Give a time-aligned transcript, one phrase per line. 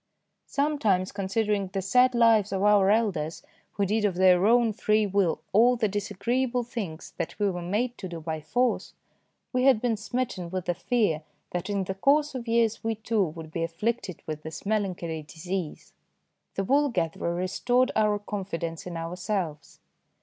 [0.47, 5.41] Sometimes, considering the sad lives of our elders who did of their own free will
[5.53, 8.95] all the disagreeable things that we were made to do by force,
[9.53, 13.23] we had been smitten with the fear that in the course of years we, too,
[13.25, 15.93] would be afflicted with this melancholy disease.
[16.55, 19.81] The wool gatherer restored our confidence in ourselves.